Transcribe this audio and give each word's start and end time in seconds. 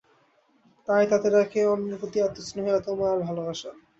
তাই 0.87 1.03
তাদের 1.11 1.33
একের 1.35 1.65
প্রতি 1.93 2.17
অন্যের 2.17 2.29
এত 2.29 2.37
স্নেহ, 2.47 2.67
এত 2.75 2.87
মায়া 2.91 3.13
আর 3.13 3.27
ভালোবাসা। 3.27 3.69